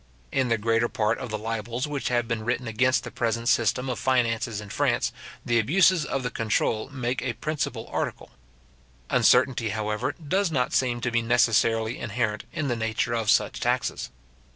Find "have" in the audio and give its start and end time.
2.07-2.27